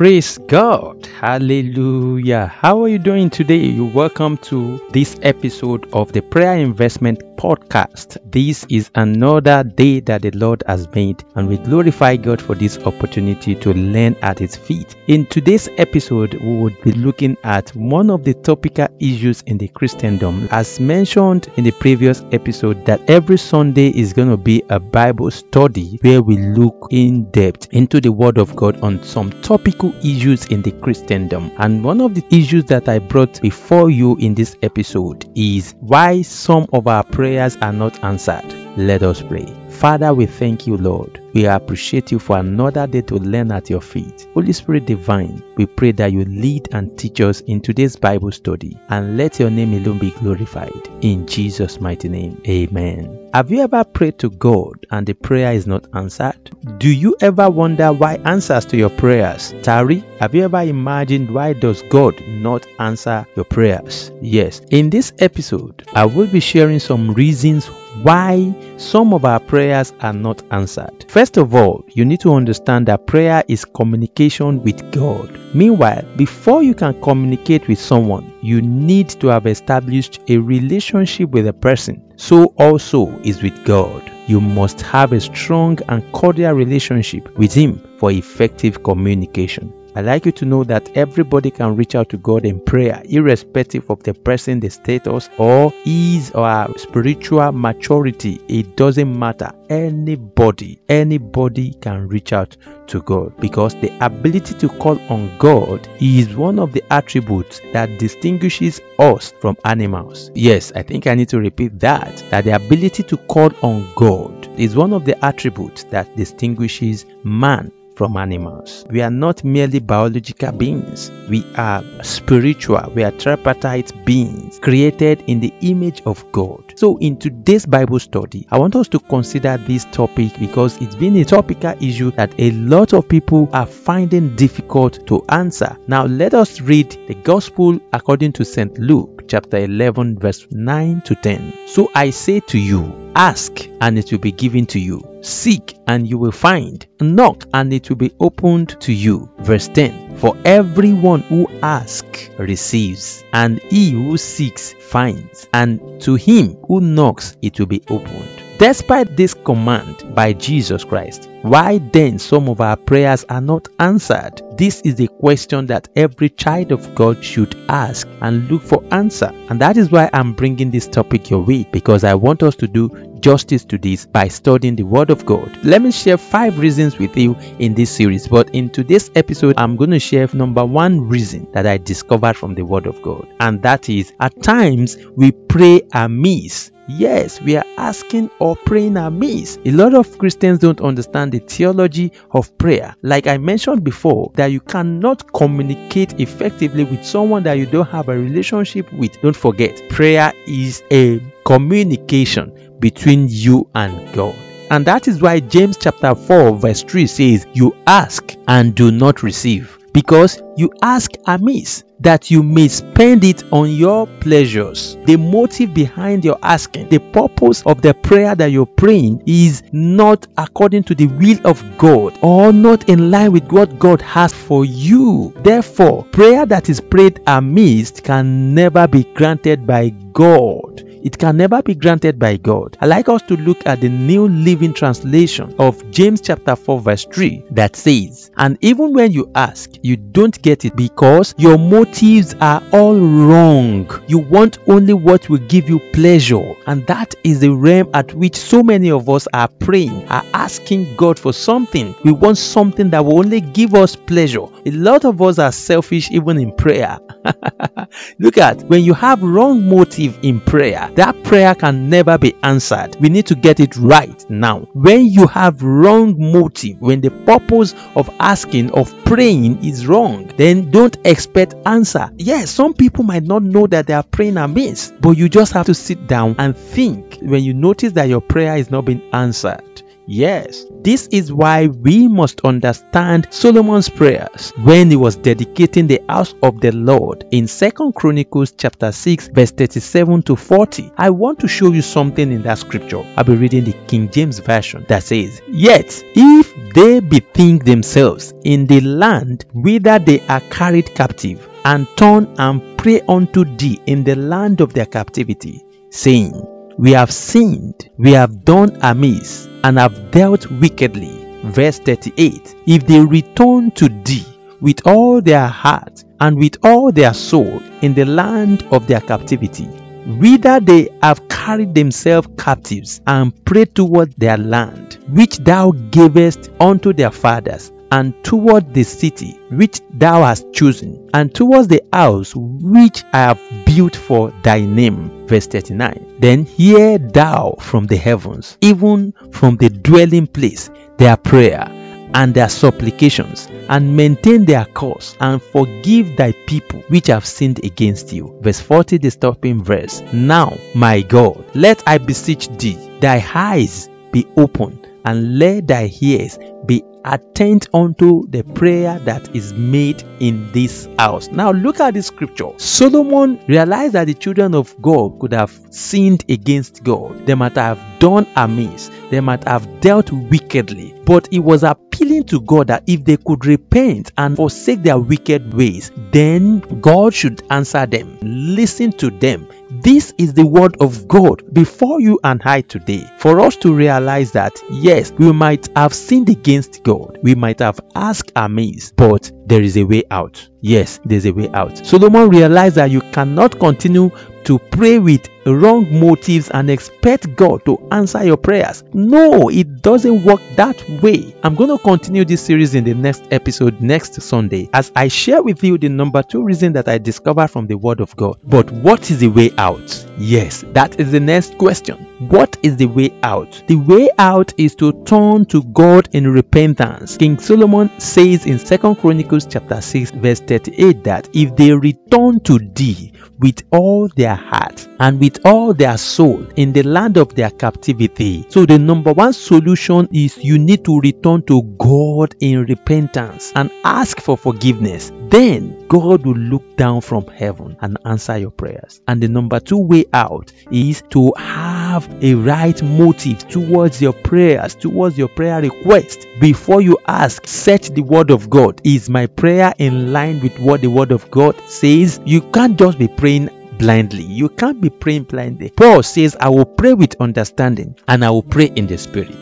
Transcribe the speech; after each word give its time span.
Praise 0.00 0.38
God. 0.38 1.04
Hallelujah. 1.20 2.46
How 2.46 2.82
are 2.82 2.88
you 2.88 2.98
doing 2.98 3.28
today? 3.28 3.66
You 3.66 3.84
welcome 3.84 4.38
to 4.48 4.80
this 4.92 5.18
episode 5.20 5.90
of 5.92 6.10
the 6.12 6.22
Prayer 6.22 6.56
Investment 6.56 7.29
Podcast. 7.40 8.18
This 8.30 8.66
is 8.68 8.90
another 8.94 9.64
day 9.64 10.00
that 10.00 10.20
the 10.20 10.30
Lord 10.32 10.62
has 10.66 10.86
made, 10.94 11.24
and 11.36 11.48
we 11.48 11.56
glorify 11.56 12.16
God 12.16 12.42
for 12.42 12.54
this 12.54 12.76
opportunity 12.80 13.54
to 13.54 13.72
learn 13.72 14.14
at 14.20 14.38
His 14.38 14.56
feet. 14.56 14.94
In 15.06 15.24
today's 15.24 15.66
episode, 15.78 16.34
we 16.34 16.58
would 16.58 16.78
be 16.82 16.92
looking 16.92 17.38
at 17.42 17.70
one 17.70 18.10
of 18.10 18.24
the 18.24 18.34
topical 18.34 18.88
issues 18.98 19.40
in 19.46 19.56
the 19.56 19.68
Christendom. 19.68 20.48
As 20.50 20.78
mentioned 20.78 21.48
in 21.56 21.64
the 21.64 21.70
previous 21.70 22.22
episode, 22.30 22.84
that 22.84 23.08
every 23.08 23.38
Sunday 23.38 23.88
is 23.88 24.12
going 24.12 24.28
to 24.28 24.36
be 24.36 24.62
a 24.68 24.78
Bible 24.78 25.30
study 25.30 25.98
where 26.02 26.20
we 26.20 26.36
look 26.36 26.88
in 26.90 27.30
depth 27.30 27.68
into 27.72 28.02
the 28.02 28.12
Word 28.12 28.36
of 28.36 28.54
God 28.54 28.82
on 28.82 29.02
some 29.02 29.30
topical 29.40 29.94
issues 30.04 30.44
in 30.48 30.60
the 30.60 30.72
Christendom. 30.72 31.50
And 31.56 31.82
one 31.82 32.02
of 32.02 32.14
the 32.14 32.24
issues 32.30 32.66
that 32.66 32.86
I 32.86 32.98
brought 32.98 33.40
before 33.40 33.88
you 33.88 34.16
in 34.16 34.34
this 34.34 34.58
episode 34.62 35.24
is 35.34 35.74
why 35.80 36.20
some 36.20 36.66
of 36.74 36.86
our 36.86 37.02
prayers 37.02 37.29
are 37.38 37.72
not 37.72 38.02
answered. 38.02 38.52
Let 38.76 39.02
us 39.02 39.22
pray. 39.22 39.59
Father, 39.80 40.12
we 40.12 40.26
thank 40.26 40.66
you, 40.66 40.76
Lord. 40.76 41.22
We 41.32 41.46
appreciate 41.46 42.12
you 42.12 42.18
for 42.18 42.36
another 42.36 42.86
day 42.86 43.00
to 43.00 43.14
learn 43.14 43.50
at 43.50 43.70
your 43.70 43.80
feet. 43.80 44.28
Holy 44.34 44.52
Spirit 44.52 44.84
divine, 44.84 45.42
we 45.56 45.64
pray 45.64 45.92
that 45.92 46.12
you 46.12 46.26
lead 46.26 46.68
and 46.72 46.98
teach 46.98 47.22
us 47.22 47.40
in 47.40 47.62
today's 47.62 47.96
Bible 47.96 48.30
study 48.30 48.76
and 48.90 49.16
let 49.16 49.40
your 49.40 49.48
name 49.48 49.72
alone 49.72 49.98
be 49.98 50.10
glorified. 50.10 50.86
In 51.00 51.26
Jesus' 51.26 51.80
mighty 51.80 52.10
name, 52.10 52.42
amen. 52.46 53.30
Have 53.32 53.50
you 53.50 53.60
ever 53.62 53.82
prayed 53.84 54.18
to 54.18 54.28
God 54.28 54.86
and 54.90 55.06
the 55.06 55.14
prayer 55.14 55.54
is 55.54 55.66
not 55.66 55.86
answered? 55.94 56.50
Do 56.76 56.90
you 56.90 57.16
ever 57.22 57.48
wonder 57.48 57.90
why 57.90 58.16
answers 58.16 58.66
to 58.66 58.76
your 58.76 58.90
prayers 58.90 59.54
tarry? 59.62 60.04
Have 60.18 60.34
you 60.34 60.42
ever 60.42 60.60
imagined 60.60 61.32
why 61.32 61.54
does 61.54 61.80
God 61.88 62.20
not 62.26 62.66
answer 62.78 63.26
your 63.34 63.46
prayers? 63.46 64.10
Yes. 64.20 64.60
In 64.70 64.90
this 64.90 65.14
episode, 65.20 65.86
I 65.94 66.04
will 66.04 66.26
be 66.26 66.40
sharing 66.40 66.80
some 66.80 67.14
reasons 67.14 67.70
why 68.02 68.54
some 68.76 69.12
of 69.12 69.24
our 69.24 69.40
prayers 69.40 69.92
are 70.00 70.12
not 70.12 70.42
answered. 70.50 71.04
First 71.08 71.36
of 71.36 71.54
all, 71.54 71.84
you 71.88 72.04
need 72.04 72.20
to 72.20 72.32
understand 72.32 72.86
that 72.86 73.06
prayer 73.06 73.42
is 73.48 73.64
communication 73.64 74.62
with 74.62 74.92
God. 74.92 75.38
Meanwhile, 75.54 76.04
before 76.16 76.62
you 76.62 76.74
can 76.74 77.00
communicate 77.02 77.68
with 77.68 77.78
someone, 77.80 78.32
you 78.42 78.62
need 78.62 79.08
to 79.20 79.26
have 79.28 79.46
established 79.46 80.20
a 80.28 80.38
relationship 80.38 81.30
with 81.30 81.46
a 81.46 81.52
person. 81.52 82.12
So 82.16 82.54
also 82.56 83.08
is 83.24 83.42
with 83.42 83.64
God. 83.64 84.10
You 84.26 84.40
must 84.40 84.80
have 84.82 85.12
a 85.12 85.20
strong 85.20 85.78
and 85.88 86.12
cordial 86.12 86.52
relationship 86.52 87.36
with 87.36 87.52
Him 87.52 87.80
for 87.98 88.12
effective 88.12 88.82
communication. 88.82 89.72
I'd 89.94 90.04
like 90.04 90.24
you 90.24 90.32
to 90.32 90.44
know 90.44 90.62
that 90.64 90.96
everybody 90.96 91.50
can 91.50 91.74
reach 91.74 91.94
out 91.94 92.10
to 92.10 92.16
God 92.18 92.44
in 92.44 92.60
prayer, 92.60 93.02
irrespective 93.06 93.90
of 93.90 94.02
the 94.04 94.14
person, 94.14 94.60
the 94.60 94.70
status, 94.70 95.28
or 95.36 95.72
ease 95.84 96.30
or 96.30 96.78
spiritual 96.78 97.50
maturity. 97.52 98.40
It 98.48 98.76
doesn't 98.76 99.18
matter. 99.18 99.50
Anybody, 99.68 100.80
anybody 100.88 101.74
can 101.74 102.08
reach 102.08 102.32
out 102.32 102.56
to 102.88 103.02
God 103.02 103.36
because 103.40 103.74
the 103.76 103.92
ability 104.04 104.54
to 104.54 104.68
call 104.68 104.98
on 105.10 105.36
God 105.38 105.88
is 106.00 106.36
one 106.36 106.58
of 106.58 106.72
the 106.72 106.84
attributes 106.92 107.60
that 107.72 107.98
distinguishes 107.98 108.80
us 108.98 109.32
from 109.40 109.56
animals. 109.64 110.30
Yes, 110.34 110.72
I 110.74 110.82
think 110.82 111.06
I 111.06 111.14
need 111.14 111.28
to 111.30 111.38
repeat 111.38 111.78
that. 111.80 112.16
That 112.30 112.44
the 112.44 112.54
ability 112.54 113.02
to 113.04 113.16
call 113.16 113.50
on 113.62 113.88
God 113.96 114.48
is 114.58 114.76
one 114.76 114.92
of 114.92 115.04
the 115.04 115.24
attributes 115.24 115.84
that 115.84 116.16
distinguishes 116.16 117.06
man 117.24 117.72
from 118.00 118.16
animals. 118.16 118.86
We 118.88 119.02
are 119.02 119.10
not 119.10 119.44
merely 119.44 119.78
biological 119.78 120.52
beings, 120.52 121.10
we 121.28 121.44
are 121.54 121.84
spiritual, 122.02 122.90
we 122.94 123.04
are 123.04 123.10
tripartite 123.10 124.06
beings 124.06 124.58
created 124.58 125.22
in 125.26 125.40
the 125.40 125.52
image 125.60 126.00
of 126.06 126.24
God. 126.32 126.72
So, 126.76 126.96
in 126.96 127.18
today's 127.18 127.66
Bible 127.66 127.98
study, 127.98 128.46
I 128.50 128.58
want 128.58 128.74
us 128.74 128.88
to 128.88 129.00
consider 129.00 129.58
this 129.58 129.84
topic 129.92 130.38
because 130.38 130.80
it's 130.80 130.94
been 130.94 131.14
a 131.18 131.26
topical 131.26 131.74
issue 131.78 132.10
that 132.12 132.32
a 132.38 132.52
lot 132.52 132.94
of 132.94 133.06
people 133.06 133.50
are 133.52 133.66
finding 133.66 134.34
difficult 134.34 135.06
to 135.08 135.22
answer. 135.28 135.76
Now, 135.86 136.06
let 136.06 136.32
us 136.32 136.62
read 136.62 136.96
the 137.06 137.14
Gospel 137.14 137.78
according 137.92 138.32
to 138.32 138.46
St. 138.46 138.78
Luke, 138.78 139.24
chapter 139.28 139.58
11, 139.58 140.18
verse 140.18 140.46
9 140.50 141.02
to 141.02 141.14
10. 141.16 141.52
So, 141.66 141.90
I 141.94 142.08
say 142.08 142.40
to 142.40 142.58
you, 142.58 143.09
ask 143.14 143.68
and 143.80 143.98
it 143.98 144.10
will 144.10 144.18
be 144.18 144.32
given 144.32 144.66
to 144.66 144.80
you. 144.80 145.02
Seek 145.22 145.76
and 145.86 146.08
you 146.08 146.18
will 146.18 146.32
find. 146.32 146.86
Knock 147.00 147.44
and 147.52 147.72
it 147.72 147.88
will 147.88 147.96
be 147.96 148.12
opened 148.18 148.80
to 148.80 148.92
you. 148.92 149.30
Verse 149.38 149.68
10 149.68 150.16
For 150.16 150.36
everyone 150.44 151.20
who 151.22 151.48
asks 151.62 152.30
receives, 152.38 153.24
and 153.32 153.58
he 153.58 153.90
who 153.90 154.16
seeks 154.16 154.72
finds, 154.72 155.48
and 155.52 156.00
to 156.02 156.14
him 156.14 156.56
who 156.66 156.80
knocks 156.80 157.36
it 157.42 157.58
will 157.58 157.66
be 157.66 157.82
opened. 157.88 158.42
Despite 158.58 159.16
this 159.16 159.32
command 159.32 160.14
by 160.14 160.34
Jesus 160.34 160.84
Christ, 160.84 161.30
why 161.40 161.78
then 161.78 162.18
some 162.18 162.46
of 162.46 162.60
our 162.60 162.76
prayers 162.76 163.24
are 163.30 163.40
not 163.40 163.68
answered? 163.78 164.42
This 164.58 164.82
is 164.82 165.00
a 165.00 165.06
question 165.06 165.64
that 165.68 165.88
every 165.96 166.28
child 166.28 166.70
of 166.70 166.94
God 166.94 167.24
should 167.24 167.56
ask 167.70 168.06
and 168.20 168.50
look 168.50 168.62
for 168.62 168.79
answer. 168.92 169.32
And 169.48 169.60
that 169.60 169.76
is 169.76 169.90
why 169.90 170.10
I'm 170.12 170.32
bringing 170.32 170.70
this 170.70 170.86
topic 170.88 171.30
your 171.30 171.44
way 171.44 171.64
because 171.70 172.04
I 172.04 172.14
want 172.14 172.42
us 172.42 172.56
to 172.56 172.68
do 172.68 173.10
justice 173.20 173.64
to 173.66 173.78
this 173.78 174.06
by 174.06 174.28
studying 174.28 174.76
the 174.76 174.82
Word 174.82 175.10
of 175.10 175.26
God. 175.26 175.64
Let 175.64 175.82
me 175.82 175.92
share 175.92 176.16
five 176.16 176.58
reasons 176.58 176.98
with 176.98 177.16
you 177.16 177.36
in 177.58 177.74
this 177.74 177.90
series, 177.90 178.28
but 178.28 178.54
in 178.54 178.70
today's 178.70 179.10
episode, 179.14 179.54
I'm 179.58 179.76
going 179.76 179.90
to 179.90 179.98
share 179.98 180.28
number 180.32 180.64
one 180.64 181.08
reason 181.08 181.46
that 181.52 181.66
I 181.66 181.78
discovered 181.78 182.36
from 182.36 182.54
the 182.54 182.64
Word 182.64 182.86
of 182.86 183.02
God, 183.02 183.28
and 183.40 183.62
that 183.62 183.88
is 183.88 184.12
at 184.20 184.42
times 184.42 184.96
we 185.16 185.32
pray 185.32 185.82
amiss. 185.92 186.70
Yes, 186.98 187.40
we 187.40 187.56
are 187.56 187.64
asking 187.76 188.30
or 188.40 188.56
praying 188.56 188.96
amiss. 188.96 189.58
A 189.64 189.70
lot 189.70 189.94
of 189.94 190.18
Christians 190.18 190.58
don't 190.58 190.80
understand 190.80 191.30
the 191.32 191.38
theology 191.38 192.12
of 192.32 192.56
prayer. 192.58 192.96
Like 193.02 193.26
I 193.26 193.38
mentioned 193.38 193.84
before, 193.84 194.32
that 194.34 194.46
you 194.46 194.60
cannot 194.60 195.32
communicate 195.32 196.18
effectively 196.18 196.84
with 196.84 197.04
someone 197.04 197.44
that 197.44 197.54
you 197.54 197.66
don't 197.66 197.88
have 197.88 198.08
a 198.08 198.18
relationship 198.18 198.92
with. 198.92 199.20
Don't 199.22 199.36
forget, 199.36 199.88
prayer 199.88 200.32
is 200.46 200.82
a 200.90 201.20
communication 201.44 202.76
between 202.80 203.28
you 203.28 203.68
and 203.74 204.12
God. 204.12 204.34
And 204.70 204.86
that 204.86 205.08
is 205.08 205.20
why 205.20 205.40
James 205.40 205.76
chapter 205.76 206.14
4 206.14 206.56
verse 206.56 206.82
3 206.82 207.06
says, 207.06 207.46
You 207.52 207.76
ask 207.86 208.36
and 208.48 208.74
do 208.74 208.90
not 208.90 209.22
receive, 209.22 209.78
because 209.92 210.42
you 210.56 210.70
ask 210.82 211.10
amiss, 211.26 211.84
that 212.00 212.30
you 212.30 212.42
may 212.42 212.68
spend 212.68 213.24
it 213.24 213.44
on 213.52 213.70
your 213.70 214.06
pleasures. 214.06 214.96
The 215.04 215.16
motive 215.16 215.74
behind 215.74 216.24
your 216.24 216.38
asking, 216.42 216.88
the 216.88 216.98
purpose 216.98 217.62
of 217.66 217.82
the 217.82 217.92
prayer 217.94 218.34
that 218.34 218.50
you're 218.50 218.66
praying 218.66 219.22
is 219.26 219.62
not 219.72 220.26
according 220.38 220.84
to 220.84 220.94
the 220.94 221.06
will 221.06 221.38
of 221.44 221.62
God 221.76 222.18
or 222.22 222.52
not 222.52 222.88
in 222.88 223.10
line 223.10 223.32
with 223.32 223.50
what 223.52 223.78
God 223.78 224.00
has 224.02 224.32
for 224.32 224.64
you. 224.64 225.34
Therefore, 225.42 226.04
prayer 226.04 226.46
that 226.46 226.68
is 226.68 226.80
prayed 226.80 227.20
amiss 227.26 228.00
can 228.00 228.54
never 228.54 228.88
be 228.88 229.04
granted 229.04 229.66
by 229.66 229.90
God. 229.90 230.89
It 231.02 231.16
can 231.18 231.36
never 231.36 231.62
be 231.62 231.74
granted 231.74 232.18
by 232.18 232.36
God. 232.36 232.76
I 232.80 232.86
like 232.86 233.08
us 233.08 233.22
to 233.22 233.36
look 233.36 233.66
at 233.66 233.80
the 233.80 233.88
New 233.88 234.28
Living 234.28 234.74
Translation 234.74 235.54
of 235.58 235.90
James 235.90 236.20
chapter 236.20 236.56
4 236.56 236.80
verse 236.80 237.06
3 237.06 237.44
that 237.52 237.76
says, 237.76 238.30
And 238.36 238.58
even 238.60 238.92
when 238.92 239.12
you 239.12 239.30
ask, 239.34 239.70
you 239.82 239.96
don't 239.96 240.40
get 240.42 240.64
it 240.64 240.76
because 240.76 241.34
your 241.38 241.58
motives 241.58 242.34
are 242.40 242.62
all 242.72 242.98
wrong. 242.98 243.90
You 244.08 244.18
want 244.18 244.58
only 244.66 244.92
what 244.92 245.28
will 245.28 245.38
give 245.38 245.68
you 245.68 245.80
pleasure. 245.92 246.54
And 246.66 246.86
that 246.86 247.14
is 247.24 247.40
the 247.40 247.50
realm 247.50 247.90
at 247.94 248.12
which 248.14 248.36
so 248.36 248.62
many 248.62 248.90
of 248.90 249.08
us 249.08 249.26
are 249.32 249.48
praying, 249.48 250.08
are 250.08 250.24
asking 250.34 250.96
God 250.96 251.18
for 251.18 251.32
something. 251.32 251.94
We 252.04 252.12
want 252.12 252.38
something 252.38 252.90
that 252.90 253.04
will 253.04 253.18
only 253.18 253.40
give 253.40 253.74
us 253.74 253.96
pleasure. 253.96 254.46
A 254.66 254.70
lot 254.70 255.04
of 255.04 255.22
us 255.22 255.38
are 255.38 255.52
selfish 255.52 256.10
even 256.10 256.38
in 256.38 256.54
prayer. 256.54 256.98
Look 258.18 258.38
at 258.38 258.62
when 258.64 258.82
you 258.84 258.94
have 258.94 259.22
wrong 259.22 259.68
motive 259.68 260.18
in 260.22 260.40
prayer, 260.40 260.89
that 260.96 261.22
prayer 261.24 261.54
can 261.54 261.88
never 261.88 262.18
be 262.18 262.34
answered. 262.42 262.96
We 263.00 263.08
need 263.08 263.26
to 263.26 263.34
get 263.34 263.60
it 263.60 263.76
right 263.76 264.24
now. 264.28 264.68
When 264.72 265.06
you 265.06 265.26
have 265.26 265.62
wrong 265.62 266.16
motive, 266.18 266.80
when 266.80 267.00
the 267.00 267.10
purpose 267.10 267.74
of 267.94 268.10
asking, 268.18 268.72
of 268.72 269.04
praying 269.04 269.64
is 269.64 269.86
wrong, 269.86 270.30
then 270.36 270.70
don't 270.70 270.96
expect 271.04 271.54
answer. 271.66 272.10
Yes, 272.16 272.50
some 272.50 272.74
people 272.74 273.04
might 273.04 273.24
not 273.24 273.42
know 273.42 273.66
that 273.66 273.86
they 273.86 273.94
are 273.94 274.02
praying 274.02 274.36
amiss, 274.36 274.92
but 275.00 275.12
you 275.12 275.28
just 275.28 275.52
have 275.52 275.66
to 275.66 275.74
sit 275.74 276.06
down 276.06 276.36
and 276.38 276.56
think 276.56 277.18
when 277.20 277.42
you 277.42 277.54
notice 277.54 277.92
that 277.92 278.08
your 278.08 278.20
prayer 278.20 278.56
is 278.56 278.70
not 278.70 278.84
being 278.84 279.02
answered 279.12 279.82
Yes, 280.12 280.66
this 280.82 281.06
is 281.12 281.32
why 281.32 281.68
we 281.68 282.08
must 282.08 282.40
understand 282.40 283.28
Solomon's 283.30 283.88
prayers 283.88 284.52
when 284.60 284.90
he 284.90 284.96
was 284.96 285.14
dedicating 285.14 285.86
the 285.86 286.02
house 286.08 286.34
of 286.42 286.60
the 286.60 286.72
Lord 286.72 287.26
in 287.30 287.46
2 287.46 287.92
Chronicles 287.94 288.50
chapter 288.50 288.90
6 288.90 289.28
verse 289.28 289.52
37 289.52 290.22
to 290.24 290.34
40. 290.34 290.90
I 290.96 291.10
want 291.10 291.38
to 291.38 291.46
show 291.46 291.70
you 291.72 291.80
something 291.80 292.32
in 292.32 292.42
that 292.42 292.58
scripture. 292.58 293.04
I'll 293.16 293.22
be 293.22 293.36
reading 293.36 293.62
the 293.62 293.72
King 293.86 294.10
James 294.10 294.40
version 294.40 294.84
that 294.88 295.04
says, 295.04 295.40
Yet 295.46 296.02
if 296.16 296.74
they 296.74 296.98
bethink 296.98 297.64
themselves 297.64 298.34
in 298.42 298.66
the 298.66 298.80
land 298.80 299.44
whither 299.54 300.00
they 300.00 300.26
are 300.26 300.40
carried 300.40 300.92
captive, 300.92 301.48
and 301.64 301.86
turn 301.96 302.34
and 302.36 302.76
pray 302.76 303.00
unto 303.02 303.44
thee 303.44 303.80
in 303.86 304.02
the 304.02 304.16
land 304.16 304.60
of 304.60 304.72
their 304.72 304.86
captivity, 304.86 305.62
saying, 305.90 306.32
We 306.76 306.90
have 306.94 307.12
sinned, 307.12 307.88
we 307.96 308.10
have 308.10 308.44
done 308.44 308.76
amiss, 308.82 309.46
and 309.64 309.78
have 309.78 310.10
dealt 310.10 310.50
wickedly. 310.50 311.26
Verse 311.44 311.78
38 311.78 312.54
If 312.66 312.86
they 312.86 313.00
return 313.00 313.70
to 313.72 313.88
thee 313.88 314.26
with 314.60 314.86
all 314.86 315.20
their 315.22 315.46
heart 315.46 316.04
and 316.20 316.36
with 316.36 316.58
all 316.62 316.92
their 316.92 317.14
soul 317.14 317.62
in 317.80 317.94
the 317.94 318.04
land 318.04 318.62
of 318.70 318.86
their 318.86 319.00
captivity, 319.00 319.64
whither 320.06 320.60
they 320.60 320.88
have 321.02 321.28
carried 321.28 321.74
themselves 321.74 322.28
captives 322.36 323.00
and 323.06 323.44
prayed 323.44 323.74
toward 323.74 324.12
their 324.18 324.36
land, 324.36 324.98
which 325.08 325.38
thou 325.38 325.70
gavest 325.70 326.50
unto 326.60 326.92
their 326.92 327.10
fathers, 327.10 327.72
and 327.92 328.14
toward 328.22 328.72
the 328.72 328.84
city 328.84 329.38
which 329.50 329.80
thou 329.92 330.22
hast 330.22 330.52
chosen, 330.52 331.08
and 331.14 331.34
towards 331.34 331.68
the 331.68 331.82
house 331.92 332.34
which 332.36 333.02
I 333.12 333.18
have 333.18 333.40
built 333.66 333.96
for 333.96 334.32
thy 334.42 334.60
name. 334.60 335.19
Verse 335.30 335.46
39. 335.46 336.16
Then 336.18 336.44
hear 336.44 336.98
thou 336.98 337.54
from 337.60 337.86
the 337.86 337.96
heavens, 337.96 338.58
even 338.60 339.14
from 339.30 339.56
the 339.58 339.70
dwelling 339.70 340.26
place, 340.26 340.70
their 340.98 341.16
prayer 341.16 341.68
and 342.12 342.34
their 342.34 342.48
supplications, 342.48 343.46
and 343.68 343.96
maintain 343.96 344.44
their 344.44 344.64
cause, 344.64 345.16
and 345.20 345.40
forgive 345.40 346.16
thy 346.16 346.32
people 346.32 346.80
which 346.88 347.06
have 347.06 347.24
sinned 347.24 347.64
against 347.64 348.12
you. 348.12 348.40
Verse 348.40 348.58
40, 348.58 348.98
the 348.98 349.12
stopping 349.12 349.62
verse. 349.62 350.02
Now, 350.12 350.58
my 350.74 351.02
God, 351.02 351.44
let 351.54 351.80
I 351.86 351.98
beseech 351.98 352.48
thee, 352.48 352.98
thy 352.98 353.24
eyes 353.32 353.88
be 354.10 354.26
open, 354.36 354.84
and 355.04 355.38
let 355.38 355.66
thy 355.68 355.90
ears 356.00 356.38
be 356.66 356.82
attend 357.04 357.66
unto 357.72 358.26
the 358.28 358.42
prayer 358.42 358.98
that 359.00 359.34
is 359.34 359.52
made 359.54 360.02
in 360.20 360.50
this 360.52 360.88
house. 360.98 361.28
Now 361.28 361.52
look 361.52 361.80
at 361.80 361.94
this 361.94 362.06
scripture. 362.06 362.50
Solomon 362.58 363.40
realized 363.48 363.94
that 363.94 364.06
the 364.06 364.14
children 364.14 364.54
of 364.54 364.74
God 364.82 365.18
could 365.20 365.32
have 365.32 365.58
sinned 365.70 366.24
against 366.28 366.84
God. 366.84 367.26
They 367.26 367.34
might 367.34 367.56
have 367.56 367.80
done 367.98 368.26
amiss. 368.36 368.90
They 369.10 369.20
might 369.20 369.44
have 369.44 369.80
dealt 369.80 370.12
wickedly. 370.12 370.94
But 371.04 371.28
he 371.30 371.40
was 371.40 371.62
appealing 371.62 372.24
to 372.24 372.40
God 372.40 372.68
that 372.68 372.84
if 372.86 373.04
they 373.04 373.16
could 373.16 373.46
repent 373.46 374.12
and 374.16 374.36
forsake 374.36 374.82
their 374.82 374.98
wicked 374.98 375.52
ways, 375.54 375.90
then 376.12 376.60
God 376.80 377.14
should 377.14 377.42
answer 377.50 377.86
them. 377.86 378.18
Listen 378.22 378.92
to 378.92 379.10
them 379.10 379.48
this 379.70 380.12
is 380.18 380.34
the 380.34 380.46
word 380.46 380.76
of 380.80 381.06
God 381.06 381.42
before 381.52 382.00
you 382.00 382.18
and 382.24 382.42
I 382.44 382.62
today. 382.62 383.04
For 383.18 383.40
us 383.40 383.56
to 383.58 383.72
realize 383.72 384.32
that, 384.32 384.60
yes, 384.70 385.12
we 385.12 385.32
might 385.32 385.68
have 385.76 385.94
sinned 385.94 386.28
against 386.28 386.82
God, 386.82 387.18
we 387.22 387.34
might 387.36 387.60
have 387.60 387.78
asked 387.94 388.32
amiss, 388.34 388.92
but 388.92 389.30
there 389.50 389.62
is 389.62 389.76
a 389.76 389.82
way 389.82 390.04
out. 390.12 390.48
Yes, 390.60 391.00
there's 391.04 391.26
a 391.26 391.32
way 391.32 391.48
out. 391.50 391.84
Solomon 391.84 392.28
realized 392.28 392.76
that 392.76 392.92
you 392.92 393.00
cannot 393.00 393.58
continue 393.58 394.10
to 394.44 394.58
pray 394.60 395.00
with 395.00 395.28
wrong 395.44 395.98
motives 395.98 396.50
and 396.50 396.70
expect 396.70 397.34
God 397.34 397.64
to 397.64 397.76
answer 397.90 398.22
your 398.24 398.36
prayers. 398.36 398.84
No, 398.94 399.48
it 399.48 399.82
doesn't 399.82 400.24
work 400.24 400.40
that 400.54 400.80
way. 401.02 401.34
I'm 401.42 401.56
going 401.56 401.76
to 401.76 401.82
continue 401.82 402.24
this 402.24 402.42
series 402.42 402.76
in 402.76 402.84
the 402.84 402.94
next 402.94 403.24
episode 403.32 403.80
next 403.80 404.22
Sunday 404.22 404.70
as 404.72 404.92
I 404.94 405.08
share 405.08 405.42
with 405.42 405.64
you 405.64 405.78
the 405.78 405.88
number 405.88 406.22
two 406.22 406.44
reason 406.44 406.74
that 406.74 406.86
I 406.86 406.98
discovered 406.98 407.48
from 407.48 407.66
the 407.66 407.76
Word 407.76 408.00
of 408.00 408.14
God. 408.14 408.38
But 408.44 408.70
what 408.70 409.10
is 409.10 409.18
the 409.18 409.28
way 409.28 409.50
out? 409.58 410.06
Yes, 410.20 410.66
that 410.74 411.00
is 411.00 411.12
the 411.12 411.18
next 411.18 411.56
question. 411.56 411.96
What 412.28 412.58
is 412.62 412.76
the 412.76 412.84
way 412.84 413.10
out? 413.22 413.62
The 413.68 413.76
way 413.76 414.10
out 414.18 414.52
is 414.58 414.74
to 414.74 415.02
turn 415.04 415.46
to 415.46 415.62
God 415.62 416.10
in 416.12 416.30
repentance. 416.30 417.16
King 417.16 417.38
Solomon 417.38 417.90
says 417.98 418.44
in 418.44 418.58
2 418.58 418.96
Chronicles 418.96 419.46
chapter 419.46 419.80
6 419.80 420.10
verse 420.10 420.40
38 420.40 421.04
that 421.04 421.30
if 421.32 421.56
they 421.56 421.72
return 421.72 422.38
to 422.40 422.58
thee 422.58 423.14
with 423.38 423.62
all 423.70 424.08
their 424.08 424.34
heart 424.34 424.86
and 424.98 425.18
with 425.18 425.38
all 425.46 425.72
their 425.72 425.96
soul 425.96 426.46
in 426.56 426.74
the 426.74 426.82
land 426.82 427.16
of 427.16 427.34
their 427.34 427.50
captivity. 427.50 428.44
So 428.50 428.66
the 428.66 428.78
number 428.78 429.14
one 429.14 429.32
solution 429.32 430.06
is 430.12 430.36
you 430.36 430.58
need 430.58 430.84
to 430.84 431.00
return 431.00 431.44
to 431.46 431.62
God 431.78 432.34
in 432.40 432.66
repentance 432.66 433.52
and 433.56 433.70
ask 433.84 434.20
for 434.20 434.36
forgiveness. 434.36 435.10
Then 435.30 435.79
God 435.90 436.24
will 436.24 436.36
look 436.36 436.76
down 436.76 437.00
from 437.00 437.26
heaven 437.26 437.76
and 437.80 437.98
answer 438.04 438.38
your 438.38 438.52
prayers. 438.52 439.00
And 439.08 439.20
the 439.20 439.26
number 439.26 439.58
two 439.58 439.78
way 439.78 440.04
out 440.12 440.52
is 440.70 441.02
to 441.10 441.32
have 441.36 442.08
a 442.22 442.34
right 442.36 442.80
motive 442.80 443.48
towards 443.48 444.00
your 444.00 444.12
prayers, 444.12 444.76
towards 444.76 445.18
your 445.18 445.26
prayer 445.26 445.60
request. 445.60 446.28
Before 446.40 446.80
you 446.80 446.96
ask, 447.08 447.44
search 447.44 447.88
the 447.88 448.02
word 448.02 448.30
of 448.30 448.48
God. 448.48 448.80
Is 448.84 449.10
my 449.10 449.26
prayer 449.26 449.74
in 449.78 450.12
line 450.12 450.40
with 450.40 450.60
what 450.60 450.80
the 450.80 450.90
word 450.90 451.10
of 451.10 451.28
God 451.28 451.60
says? 451.68 452.20
You 452.24 452.42
can't 452.42 452.78
just 452.78 452.96
be 452.96 453.08
praying 453.08 453.50
blindly. 453.76 454.22
You 454.22 454.48
can't 454.48 454.80
be 454.80 454.90
praying 454.90 455.24
blindly. 455.24 455.70
Paul 455.70 456.04
says, 456.04 456.36
I 456.38 456.50
will 456.50 456.66
pray 456.66 456.94
with 456.94 457.20
understanding 457.20 457.96
and 458.06 458.24
I 458.24 458.30
will 458.30 458.44
pray 458.44 458.66
in 458.66 458.86
the 458.86 458.96
spirit. 458.96 459.34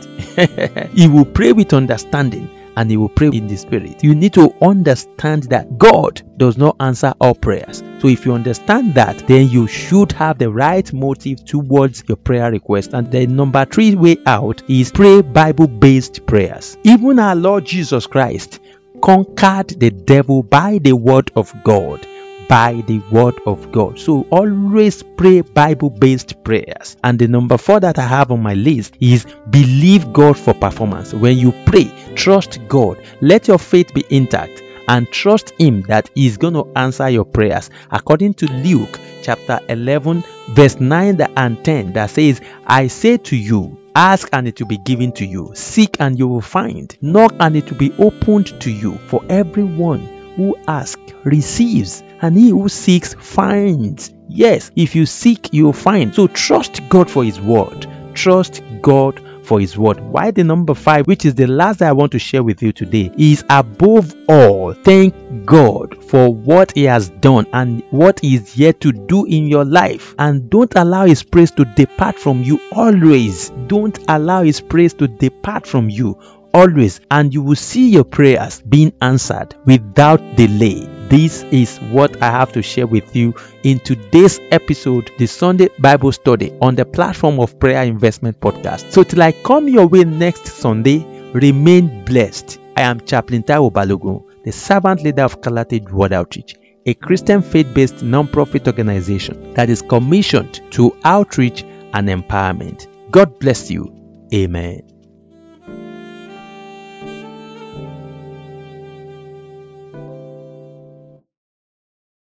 he 0.94 1.08
will 1.08 1.26
pray 1.26 1.52
with 1.52 1.74
understanding 1.74 2.48
and 2.78 2.88
he 2.88 2.96
will 2.96 3.08
pray 3.08 3.26
in 3.26 3.48
the 3.48 3.56
spirit. 3.56 4.04
You 4.04 4.14
need 4.14 4.34
to 4.34 4.54
understand 4.62 5.42
that 5.44 5.78
God 5.78 6.22
does 6.36 6.56
not 6.56 6.76
answer 6.78 7.12
all 7.20 7.34
prayers. 7.34 7.82
So 7.98 8.06
if 8.06 8.24
you 8.24 8.34
understand 8.34 8.94
that, 8.94 9.26
then 9.26 9.48
you 9.48 9.66
should 9.66 10.12
have 10.12 10.38
the 10.38 10.48
right 10.48 10.90
motive 10.92 11.44
towards 11.44 12.04
your 12.06 12.16
prayer 12.16 12.52
request. 12.52 12.92
And 12.92 13.10
the 13.10 13.26
number 13.26 13.64
three 13.64 13.96
way 13.96 14.18
out 14.26 14.62
is 14.70 14.92
pray 14.92 15.22
Bible 15.22 15.66
based 15.66 16.24
prayers. 16.24 16.78
Even 16.84 17.18
our 17.18 17.34
Lord 17.34 17.64
Jesus 17.64 18.06
Christ 18.06 18.60
conquered 19.02 19.70
the 19.70 19.90
devil 19.90 20.44
by 20.44 20.78
the 20.78 20.92
word 20.92 21.32
of 21.34 21.52
God 21.64 22.06
by 22.48 22.82
the 22.86 22.98
word 23.10 23.34
of 23.46 23.70
God. 23.70 23.98
So 23.98 24.26
always 24.30 25.02
pray 25.02 25.42
Bible 25.42 25.90
based 25.90 26.42
prayers. 26.42 26.96
And 27.04 27.18
the 27.18 27.28
number 27.28 27.58
four 27.58 27.80
that 27.80 27.98
I 27.98 28.06
have 28.06 28.30
on 28.30 28.42
my 28.42 28.54
list 28.54 28.96
is 29.00 29.26
believe 29.50 30.12
God 30.12 30.38
for 30.38 30.54
performance. 30.54 31.12
When 31.12 31.38
you 31.38 31.52
pray, 31.66 31.92
trust 32.14 32.58
God. 32.68 33.02
Let 33.20 33.48
your 33.48 33.58
faith 33.58 33.92
be 33.94 34.04
intact 34.10 34.62
and 34.88 35.10
trust 35.10 35.52
Him 35.58 35.82
that 35.82 36.10
He's 36.14 36.38
going 36.38 36.54
to 36.54 36.66
answer 36.74 37.08
your 37.08 37.26
prayers. 37.26 37.70
According 37.90 38.34
to 38.34 38.46
Luke 38.46 38.98
chapter 39.22 39.60
11, 39.68 40.24
verse 40.48 40.80
9 40.80 41.20
and 41.36 41.64
10, 41.64 41.92
that 41.92 42.10
says, 42.10 42.40
I 42.66 42.86
say 42.88 43.18
to 43.18 43.36
you, 43.36 43.78
Ask 43.94 44.28
and 44.32 44.46
it 44.46 44.60
will 44.60 44.68
be 44.68 44.78
given 44.78 45.10
to 45.12 45.26
you. 45.26 45.50
Seek 45.54 45.96
and 45.98 46.16
you 46.16 46.28
will 46.28 46.40
find. 46.40 46.96
Knock 47.00 47.34
and 47.40 47.56
it 47.56 47.68
will 47.68 47.78
be 47.78 47.92
opened 47.98 48.60
to 48.60 48.70
you. 48.70 48.96
For 49.08 49.24
everyone 49.28 50.17
who 50.38 50.56
asks 50.68 51.12
receives, 51.24 52.02
and 52.22 52.36
he 52.36 52.50
who 52.50 52.68
seeks 52.68 53.12
finds. 53.12 54.12
Yes, 54.28 54.70
if 54.76 54.94
you 54.94 55.04
seek, 55.04 55.52
you'll 55.52 55.72
find. 55.72 56.14
So 56.14 56.28
trust 56.28 56.88
God 56.88 57.10
for 57.10 57.24
His 57.24 57.40
word. 57.40 57.86
Trust 58.14 58.62
God 58.80 59.20
for 59.42 59.58
His 59.58 59.76
word. 59.76 59.98
Why 59.98 60.30
the 60.30 60.44
number 60.44 60.74
five, 60.74 61.08
which 61.08 61.24
is 61.24 61.34
the 61.34 61.48
last 61.48 61.82
I 61.82 61.90
want 61.90 62.12
to 62.12 62.20
share 62.20 62.44
with 62.44 62.62
you 62.62 62.70
today, 62.72 63.10
is 63.18 63.44
above 63.50 64.14
all, 64.28 64.74
thank 64.74 65.14
God 65.44 66.04
for 66.04 66.32
what 66.32 66.70
He 66.72 66.84
has 66.84 67.08
done 67.08 67.46
and 67.52 67.82
what 67.90 68.20
He 68.20 68.36
is 68.36 68.56
yet 68.56 68.80
to 68.82 68.92
do 68.92 69.24
in 69.24 69.48
your 69.48 69.64
life. 69.64 70.14
And 70.18 70.48
don't 70.48 70.74
allow 70.76 71.06
His 71.06 71.24
praise 71.24 71.50
to 71.52 71.64
depart 71.64 72.16
from 72.16 72.44
you 72.44 72.60
always. 72.70 73.50
Don't 73.66 73.98
allow 74.08 74.44
His 74.44 74.60
praise 74.60 74.94
to 74.94 75.08
depart 75.08 75.66
from 75.66 75.90
you 75.90 76.16
always. 76.58 77.00
And 77.10 77.32
you 77.32 77.42
will 77.42 77.56
see 77.56 77.90
your 77.90 78.04
prayers 78.04 78.60
being 78.60 78.92
answered 79.00 79.54
without 79.64 80.20
delay. 80.36 80.86
This 81.08 81.42
is 81.44 81.78
what 81.78 82.22
I 82.22 82.30
have 82.30 82.52
to 82.52 82.62
share 82.62 82.86
with 82.86 83.16
you 83.16 83.34
in 83.62 83.80
today's 83.80 84.40
episode, 84.50 85.10
the 85.18 85.26
Sunday 85.26 85.68
Bible 85.78 86.12
study 86.12 86.52
on 86.60 86.74
the 86.74 86.84
platform 86.84 87.40
of 87.40 87.58
Prayer 87.58 87.82
Investment 87.84 88.40
Podcast. 88.40 88.92
So, 88.92 89.04
till 89.04 89.22
I 89.22 89.32
come 89.32 89.68
your 89.68 89.86
way 89.86 90.04
next 90.04 90.46
Sunday, 90.46 90.98
remain 91.32 92.04
blessed. 92.04 92.58
I 92.76 92.82
am 92.82 93.00
Chaplain 93.00 93.42
Taiwo 93.44 93.72
Balogun, 93.72 94.24
the 94.44 94.52
servant 94.52 95.02
leader 95.02 95.22
of 95.22 95.40
Calatage 95.40 95.90
World 95.90 96.12
Outreach, 96.12 96.56
a 96.84 96.92
Christian 96.92 97.40
faith 97.40 97.72
based 97.72 98.02
non-profit 98.02 98.66
organization 98.66 99.54
that 99.54 99.70
is 99.70 99.80
commissioned 99.80 100.60
to 100.72 100.94
outreach 101.04 101.62
and 101.94 102.08
empowerment. 102.08 102.86
God 103.10 103.38
bless 103.38 103.70
you. 103.70 103.94
Amen. 104.34 104.87